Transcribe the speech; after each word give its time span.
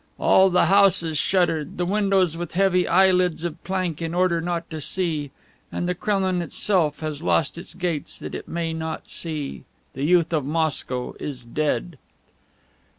All 0.17 0.49
the 0.49 0.65
houses 0.65 1.15
shuttered, 1.19 1.77
the 1.77 1.85
windows 1.85 2.35
with 2.35 2.53
heavy 2.53 2.87
eyelids 2.87 3.43
of 3.43 3.63
plank 3.63 4.01
in 4.01 4.15
order 4.15 4.41
not 4.41 4.67
to 4.71 4.81
see! 4.81 5.29
"And 5.71 5.87
the 5.87 5.93
Kremlin 5.93 6.41
itself 6.41 7.01
has 7.01 7.19
closed 7.19 7.55
its 7.59 7.75
gates 7.75 8.17
that 8.17 8.33
it 8.33 8.47
may 8.47 8.73
not 8.73 9.07
see. 9.09 9.63
"The 9.93 10.01
youth 10.03 10.33
of 10.33 10.43
Moscow 10.43 11.13
is 11.19 11.45
dead!" 11.45 11.99